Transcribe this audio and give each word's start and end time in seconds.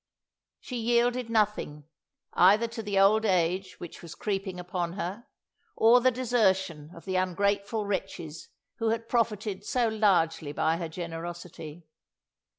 She 0.59 0.77
yielded 0.77 1.29
nothing, 1.29 1.83
either 2.33 2.67
to 2.69 2.81
the 2.81 2.97
old 2.97 3.23
age 3.23 3.79
which 3.79 4.01
was 4.01 4.15
creeping 4.15 4.59
upon 4.59 4.93
her, 4.93 5.27
or 5.75 6.01
the 6.01 6.09
desertion 6.09 6.89
of 6.95 7.05
the 7.05 7.17
ungrateful 7.17 7.85
wretches 7.85 8.49
who 8.77 8.89
had 8.89 9.07
profited 9.07 9.63
so 9.63 9.89
largely 9.89 10.53
by 10.53 10.77
her 10.77 10.89
generosity. 10.89 11.85